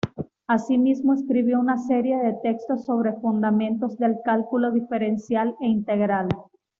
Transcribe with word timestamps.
Asimismo, 0.47 1.13
escribió 1.13 1.59
una 1.59 1.77
serie 1.77 2.17
de 2.17 2.33
textos 2.41 2.85
sobre 2.85 3.13
fundamentos 3.17 3.99
del 3.99 4.15
cálculo 4.25 4.71
diferencial 4.71 5.55
e 5.61 5.67
integral. 5.67 6.27